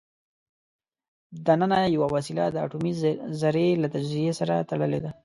[1.45, 2.93] دننه یوه وسیله د اټومي
[3.41, 5.11] ذرې له تجزیې سره تړلې ده.